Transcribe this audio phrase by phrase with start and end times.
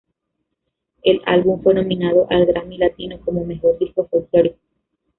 [1.03, 4.57] El álbum fue nominado al Grammy Latino como Mejor disco folclórico.